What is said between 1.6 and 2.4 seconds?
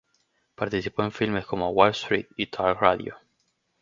"Wall Street"